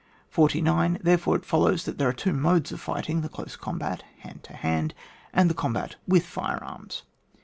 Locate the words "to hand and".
4.41-5.47